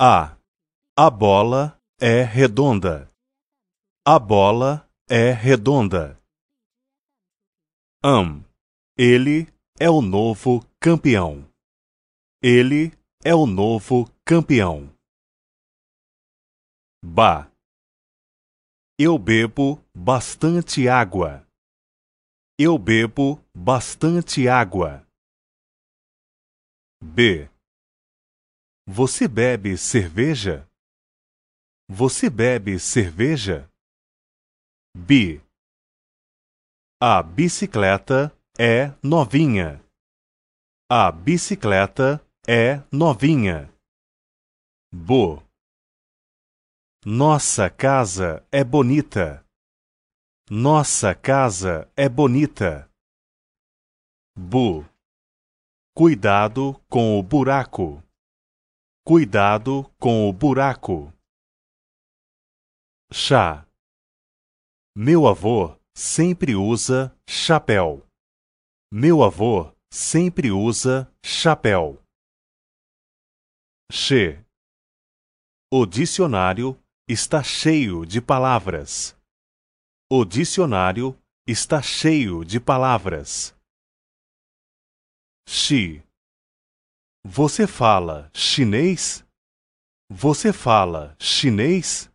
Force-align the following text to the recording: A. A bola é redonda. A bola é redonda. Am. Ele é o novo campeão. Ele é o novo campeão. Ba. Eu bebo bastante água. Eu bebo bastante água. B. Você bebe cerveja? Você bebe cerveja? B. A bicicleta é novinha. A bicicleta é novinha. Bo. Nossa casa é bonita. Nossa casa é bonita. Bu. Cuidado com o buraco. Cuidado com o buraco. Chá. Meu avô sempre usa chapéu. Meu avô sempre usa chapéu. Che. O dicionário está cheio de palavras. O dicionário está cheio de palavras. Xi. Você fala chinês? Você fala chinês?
A. 0.00 0.38
A 0.96 1.10
bola 1.10 1.76
é 2.00 2.22
redonda. 2.22 3.12
A 4.06 4.16
bola 4.16 4.88
é 5.10 5.32
redonda. 5.32 6.22
Am. 8.04 8.44
Ele 8.96 9.52
é 9.76 9.90
o 9.90 10.00
novo 10.00 10.64
campeão. 10.80 11.52
Ele 12.40 12.92
é 13.24 13.34
o 13.34 13.44
novo 13.44 14.08
campeão. 14.24 14.88
Ba. 17.04 17.50
Eu 18.96 19.18
bebo 19.18 19.84
bastante 19.92 20.88
água. 20.88 21.44
Eu 22.56 22.78
bebo 22.78 23.44
bastante 23.52 24.46
água. 24.46 25.04
B. 27.02 27.50
Você 28.90 29.28
bebe 29.28 29.76
cerveja? 29.76 30.66
Você 31.90 32.30
bebe 32.30 32.80
cerveja? 32.80 33.70
B. 34.96 35.42
A 36.98 37.22
bicicleta 37.22 38.34
é 38.58 38.86
novinha. 39.02 39.78
A 40.90 41.12
bicicleta 41.12 42.18
é 42.48 42.82
novinha. 42.90 43.70
Bo. 44.90 45.42
Nossa 47.04 47.68
casa 47.68 48.42
é 48.50 48.64
bonita. 48.64 49.44
Nossa 50.50 51.14
casa 51.14 51.92
é 51.94 52.08
bonita. 52.08 52.90
Bu. 54.34 54.82
Cuidado 55.94 56.82
com 56.88 57.18
o 57.18 57.22
buraco. 57.22 58.02
Cuidado 59.08 59.90
com 59.98 60.28
o 60.28 60.32
buraco. 60.34 61.10
Chá. 63.10 63.66
Meu 64.94 65.26
avô 65.26 65.80
sempre 65.96 66.54
usa 66.54 67.16
chapéu. 67.26 68.06
Meu 68.92 69.24
avô 69.24 69.74
sempre 69.90 70.50
usa 70.50 71.10
chapéu. 71.24 72.04
Che. 73.90 74.44
O 75.72 75.86
dicionário 75.86 76.78
está 77.08 77.42
cheio 77.42 78.04
de 78.04 78.20
palavras. 78.20 79.16
O 80.12 80.22
dicionário 80.22 81.18
está 81.46 81.80
cheio 81.80 82.44
de 82.44 82.60
palavras. 82.60 83.56
Xi. 85.48 86.06
Você 87.24 87.66
fala 87.66 88.30
chinês? 88.32 89.24
Você 90.08 90.52
fala 90.52 91.16
chinês? 91.18 92.07